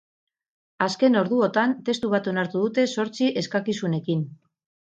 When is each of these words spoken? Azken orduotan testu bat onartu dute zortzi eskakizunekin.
Azken 0.85 1.17
orduotan 1.21 1.75
testu 1.91 2.11
bat 2.15 2.31
onartu 2.33 2.63
dute 2.65 2.89
zortzi 2.97 3.31
eskakizunekin. 3.43 4.29